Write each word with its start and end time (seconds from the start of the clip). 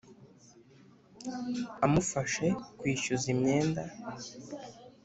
Amufashe 1.85 2.45
kwishyuza 2.79 3.27
imyenda 3.35 3.81